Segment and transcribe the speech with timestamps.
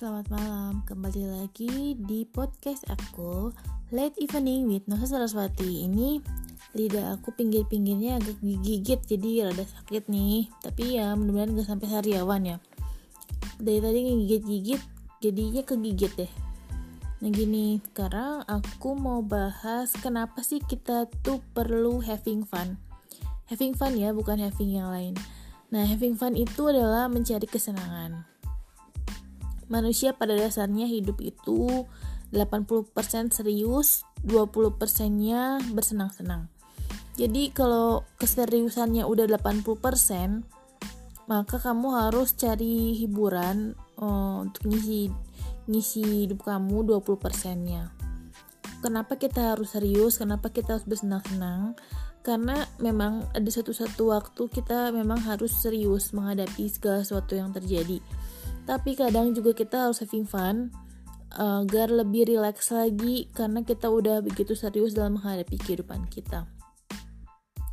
[0.00, 0.80] selamat malam.
[0.88, 3.52] Kembali lagi di podcast aku
[3.92, 5.84] Late Evening with Nosa Saraswati.
[5.84, 6.16] Ini
[6.72, 10.48] lidah aku pinggir-pinggirnya agak gigit jadi rada sakit nih.
[10.64, 12.56] Tapi ya mudah-mudahan gak sampai sariawan ya.
[13.60, 14.80] Dari tadi ngigit-gigit
[15.20, 16.32] jadinya kegigit deh.
[17.20, 22.80] Nah gini, sekarang aku mau bahas kenapa sih kita tuh perlu having fun.
[23.52, 25.12] Having fun ya, bukan having yang lain.
[25.68, 28.30] Nah, having fun itu adalah mencari kesenangan
[29.70, 31.86] manusia pada dasarnya hidup itu
[32.34, 32.90] 80%
[33.30, 36.50] serius, 20%-nya bersenang-senang.
[37.18, 40.46] Jadi kalau keseriusannya udah 80%,
[41.30, 45.10] maka kamu harus cari hiburan uh, untuk ngisi
[45.70, 47.94] ngisi hidup kamu 20%-nya.
[48.80, 50.18] Kenapa kita harus serius?
[50.18, 51.78] Kenapa kita harus bersenang-senang?
[52.24, 58.00] Karena memang ada satu-satu waktu kita memang harus serius menghadapi segala sesuatu yang terjadi
[58.70, 60.70] tapi kadang juga kita harus having fun
[61.34, 66.46] uh, agar lebih rileks lagi karena kita udah begitu serius dalam menghadapi kehidupan kita.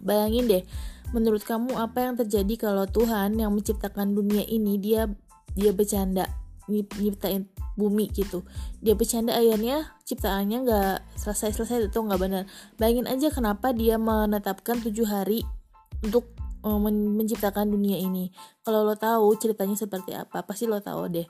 [0.00, 0.64] Bayangin deh,
[1.12, 5.12] menurut kamu apa yang terjadi kalau Tuhan yang menciptakan dunia ini dia
[5.52, 6.24] dia bercanda
[6.72, 8.44] nyiptain bumi gitu
[8.84, 12.42] dia bercanda akhirnya ciptaannya nggak selesai selesai itu nggak benar
[12.76, 15.46] bayangin aja kenapa dia menetapkan tujuh hari
[16.04, 16.28] untuk
[16.64, 18.30] uh, menciptakan dunia ini.
[18.62, 21.26] Kalau lo tahu ceritanya seperti apa, pasti lo tahu deh.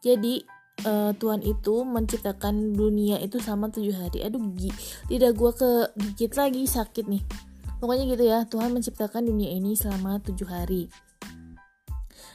[0.00, 0.40] Jadi
[0.88, 4.24] uh, Tuhan itu menciptakan dunia itu sama tujuh hari.
[4.24, 4.72] Aduh, gigi,
[5.12, 7.22] lidah gue ke gigit lagi sakit nih.
[7.80, 10.92] Pokoknya gitu ya, Tuhan menciptakan dunia ini selama tujuh hari.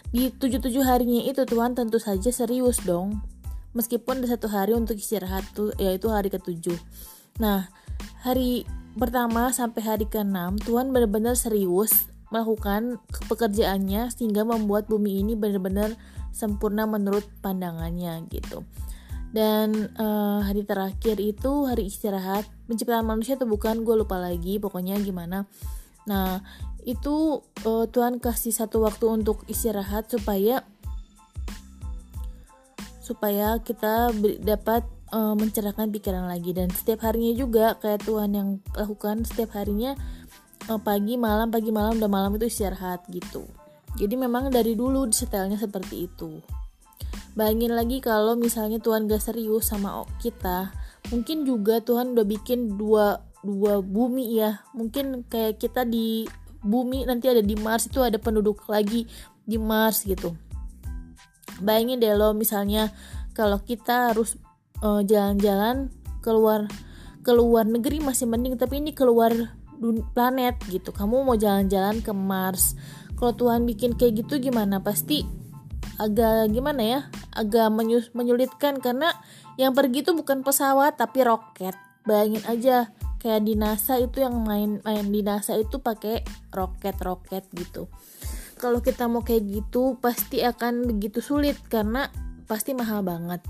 [0.09, 3.21] Di tujuh tujuh harinya itu Tuhan tentu saja serius dong.
[3.75, 6.79] Meskipun ada satu hari untuk istirahat tuh, yaitu hari ketujuh.
[7.43, 7.67] Nah,
[8.23, 8.63] hari
[8.95, 12.97] pertama sampai hari ke-6 Tuhan benar-benar serius melakukan
[13.29, 15.93] pekerjaannya sehingga membuat bumi ini benar-benar
[16.33, 18.65] sempurna menurut pandangannya gitu.
[19.35, 24.95] Dan uh, hari terakhir itu hari istirahat penciptaan manusia atau bukan gue lupa lagi pokoknya
[25.03, 25.43] gimana.
[26.07, 26.39] Nah
[26.85, 30.63] itu uh, Tuhan kasih satu waktu untuk istirahat supaya
[33.05, 34.81] supaya kita dapat
[35.13, 39.93] uh, mencerahkan pikiran lagi dan setiap harinya juga kayak Tuhan yang lakukan setiap harinya
[40.65, 43.45] pagi malam pagi malam udah malam itu istirahat gitu.
[43.95, 46.41] Jadi memang dari dulu setelnya seperti itu.
[47.37, 50.71] Bayangin lagi kalau misalnya Tuhan gak serius sama kita
[51.11, 54.65] mungkin juga Tuhan udah bikin dua dua bumi ya.
[54.73, 56.25] Mungkin kayak kita di
[56.65, 59.05] bumi nanti ada di Mars itu ada penduduk lagi
[59.45, 60.33] di Mars gitu.
[61.61, 62.89] Bayangin deh lo misalnya
[63.37, 64.35] kalau kita harus
[64.81, 66.65] eh, jalan-jalan uh, keluar
[67.21, 69.31] keluar negeri masih mending tapi ini keluar
[70.11, 70.91] planet gitu.
[70.91, 72.75] Kamu mau jalan-jalan ke Mars.
[73.15, 74.83] Kalau Tuhan bikin kayak gitu gimana?
[74.83, 75.23] Pasti
[75.99, 76.99] agak gimana ya?
[77.31, 77.71] Agak
[78.11, 79.11] menyulitkan karena
[79.55, 81.75] yang pergi itu bukan pesawat tapi roket.
[82.03, 82.91] Bayangin aja
[83.23, 86.21] kayak di NASA itu yang main main di NASA itu pakai
[86.53, 87.89] roket roket gitu.
[88.55, 92.07] Kalau kita mau kayak gitu pasti akan begitu sulit karena
[92.45, 93.43] pasti mahal banget.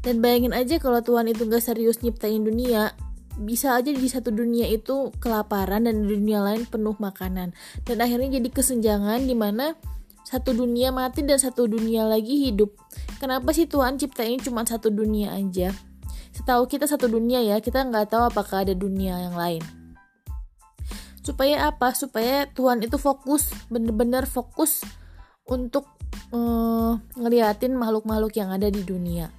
[0.00, 2.96] Dan bayangin aja kalau Tuhan itu gak serius nyiptain dunia
[3.40, 7.56] bisa aja di satu dunia itu kelaparan dan di dunia lain penuh makanan.
[7.88, 9.74] Dan akhirnya jadi kesenjangan di mana
[10.28, 12.70] satu dunia mati dan satu dunia lagi hidup.
[13.18, 15.72] Kenapa sih Tuhan ciptain cuma satu dunia aja?
[16.30, 19.64] Setahu kita satu dunia ya kita nggak tahu apakah ada dunia yang lain.
[21.24, 21.92] Supaya apa?
[21.96, 24.84] Supaya Tuhan itu fokus bener-bener fokus
[25.48, 25.88] untuk
[26.30, 29.32] uh, ngeliatin makhluk-makhluk yang ada di dunia.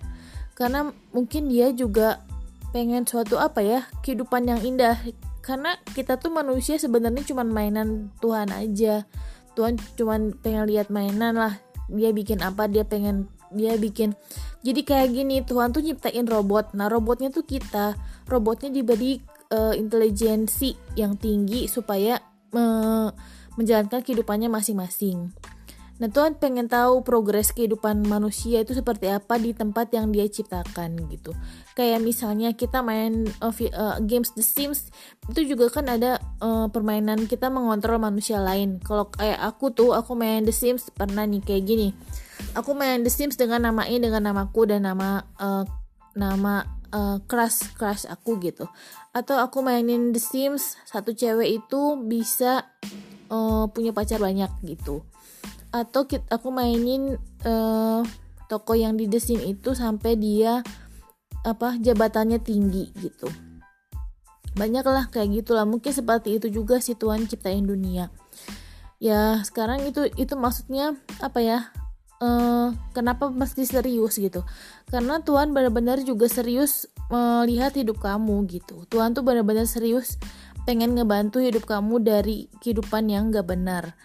[0.54, 2.22] Karena mungkin dia juga
[2.72, 4.98] pengen suatu apa ya kehidupan yang indah.
[5.44, 9.06] Karena kita tuh manusia sebenarnya cuma mainan Tuhan aja.
[9.54, 11.60] Tuhan cuma pengen lihat mainan lah.
[11.92, 14.16] Dia bikin apa dia pengen dia bikin.
[14.64, 16.72] Jadi kayak gini Tuhan tuh nyiptain robot.
[16.74, 18.00] Nah robotnya tuh kita.
[18.32, 19.20] Robotnya diberi
[19.52, 22.16] uh, intelijensi yang tinggi supaya
[22.56, 23.12] uh,
[23.60, 25.36] menjalankan kehidupannya masing-masing
[26.02, 30.98] Nah Tuhan pengen tahu progres kehidupan manusia itu seperti apa di tempat yang dia ciptakan
[31.14, 31.30] gitu.
[31.78, 33.54] Kayak misalnya kita main uh,
[34.02, 34.90] games The Sims
[35.30, 38.82] itu juga kan ada uh, permainan kita mengontrol manusia lain.
[38.82, 41.94] Kalau kayak aku tuh aku main The Sims pernah nih kayak gini.
[42.58, 45.70] Aku main The Sims dengan nama ini dengan namaku dan nama uh,
[46.18, 46.66] nama
[47.30, 48.66] crush crush aku gitu.
[49.14, 52.74] Atau aku mainin The Sims satu cewek itu bisa
[53.30, 55.06] uh, punya pacar banyak gitu
[55.72, 57.16] atau kita, aku mainin
[57.48, 58.04] uh,
[58.52, 60.60] toko yang di desin itu sampai dia
[61.48, 63.32] apa jabatannya tinggi gitu.
[64.52, 65.64] Banyak lah kayak gitulah.
[65.64, 68.12] Mungkin seperti itu juga si Tuhan ciptain dunia.
[69.02, 71.72] Ya sekarang itu itu maksudnya apa ya
[72.22, 74.44] uh, kenapa mesti serius gitu?
[74.92, 78.84] Karena Tuhan benar-benar juga serius melihat hidup kamu gitu.
[78.92, 80.20] Tuhan tuh benar-benar serius
[80.68, 83.98] pengen ngebantu hidup kamu dari kehidupan yang gak benar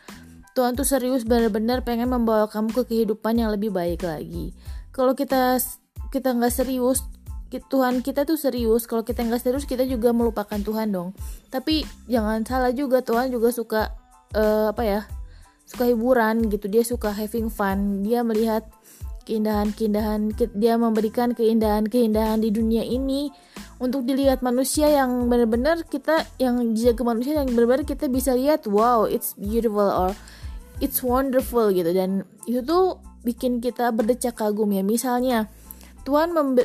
[0.57, 4.57] Tuhan tuh serius benar-benar pengen membawa kamu ke kehidupan yang lebih baik lagi.
[4.89, 5.61] Kalau kita
[6.09, 7.05] kita nggak serius
[7.53, 8.89] Tuhan kita tuh serius.
[8.89, 11.13] Kalau kita nggak serius kita juga melupakan Tuhan dong.
[11.53, 13.93] Tapi jangan salah juga Tuhan juga suka
[14.33, 15.01] uh, apa ya
[15.69, 16.73] suka hiburan gitu.
[16.73, 18.01] Dia suka having fun.
[18.01, 18.65] Dia melihat
[19.29, 23.29] keindahan-keindahan dia memberikan keindahan-keindahan di dunia ini
[23.83, 29.05] untuk dilihat manusia yang benar-benar kita yang jaga manusia yang benar-benar kita bisa lihat wow
[29.05, 30.15] it's beautiful or
[30.81, 35.51] it's wonderful gitu dan itu tuh bikin kita berdecak kagum ya misalnya
[36.07, 36.63] Tuhan me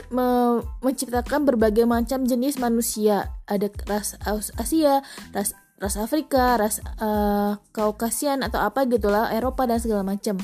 [0.85, 3.33] menciptakan berbagai macam jenis manusia.
[3.49, 4.13] Ada ras
[4.53, 5.01] Asia,
[5.33, 10.37] ras ras Afrika, ras uh, Kaukasian atau apa gitulah, Eropa dan segala macam.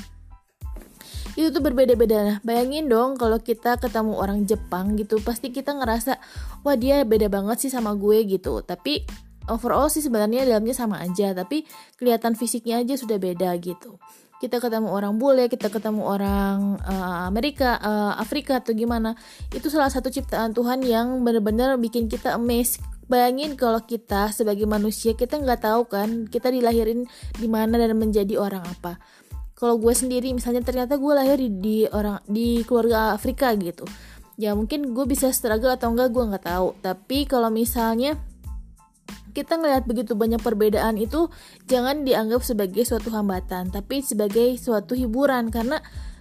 [1.38, 2.18] Itu tuh berbeda-beda.
[2.26, 6.18] Nah, bayangin dong kalau kita ketemu orang Jepang gitu, pasti kita ngerasa
[6.66, 8.66] wah dia beda banget sih sama gue gitu.
[8.66, 9.06] Tapi
[9.48, 11.64] overall sih sebenarnya dalamnya sama aja, tapi
[11.98, 14.00] kelihatan fisiknya aja sudah beda gitu
[14.38, 19.18] kita ketemu orang bule, kita ketemu orang uh, Amerika, uh, Afrika atau gimana,
[19.50, 22.82] itu salah satu ciptaan Tuhan yang benar-benar bikin kita amazed.
[23.08, 27.08] Bayangin kalau kita sebagai manusia kita nggak tahu kan kita dilahirin
[27.40, 29.00] di mana dan menjadi orang apa.
[29.58, 33.90] Kalau gue sendiri misalnya ternyata gue lahir di, di orang di keluarga Afrika gitu,
[34.38, 36.78] ya mungkin gue bisa struggle atau enggak gue nggak tahu.
[36.84, 38.22] Tapi kalau misalnya
[39.38, 41.30] kita ngelihat begitu banyak perbedaan itu
[41.70, 45.78] jangan dianggap sebagai suatu hambatan, tapi sebagai suatu hiburan karena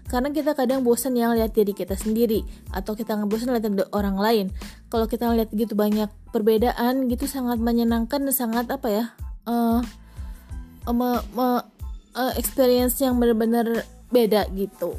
[0.06, 2.44] karena kita kadang bosan yang lihat diri kita sendiri
[2.76, 4.46] atau kita nggak bosan lihat orang lain.
[4.92, 9.04] Kalau kita ngeliat gitu banyak perbedaan gitu sangat menyenangkan dan sangat apa ya?
[9.48, 9.80] Uh,
[10.84, 14.94] uh, uh, experience yang benar-benar beda gitu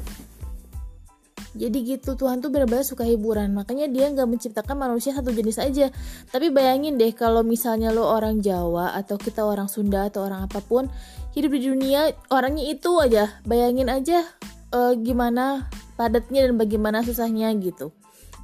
[1.58, 3.50] jadi gitu Tuhan tuh benar-benar suka hiburan.
[3.50, 5.90] Makanya dia nggak menciptakan manusia satu jenis aja.
[6.30, 10.62] Tapi bayangin deh kalau misalnya lo orang Jawa atau kita orang Sunda atau orang apa
[10.62, 10.86] pun
[11.34, 13.42] hidup di dunia orangnya itu aja.
[13.42, 14.22] Bayangin aja
[14.70, 15.66] uh, gimana
[15.98, 17.90] padatnya dan bagaimana susahnya gitu.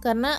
[0.03, 0.35] Karena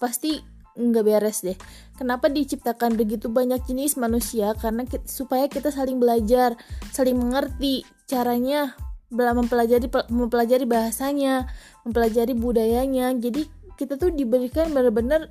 [0.00, 0.40] pasti
[0.74, 1.54] nggak beres deh.
[1.94, 4.50] Kenapa diciptakan begitu banyak jenis manusia?
[4.58, 6.58] Karena kita, supaya kita saling belajar
[6.90, 8.74] saling mengerti caranya
[9.12, 11.50] mempelajari mempelajari bahasanya,
[11.84, 13.12] mempelajari budayanya.
[13.16, 15.28] Jadi kita tuh diberikan benar-benar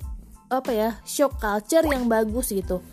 [0.52, 2.84] apa ya shock culture yang bagus gitu.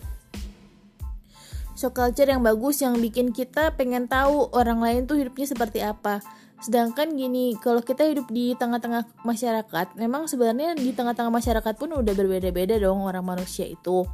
[1.76, 6.20] Shock culture yang bagus yang bikin kita pengen tahu orang lain tuh hidupnya seperti apa.
[6.62, 12.14] Sedangkan gini, kalau kita hidup di tengah-tengah masyarakat, memang sebenarnya di tengah-tengah masyarakat pun udah
[12.14, 14.06] berbeda-beda dong orang manusia itu.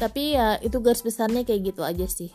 [0.00, 2.32] Tapi ya itu garis besarnya kayak gitu aja sih.